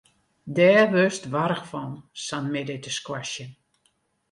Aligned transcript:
Dêr 0.55 0.83
wurdst 0.93 1.25
warch 1.33 1.63
fan, 1.71 1.91
sa'n 2.25 2.45
middei 2.51 2.79
te 2.83 2.91
squashen. 2.97 3.51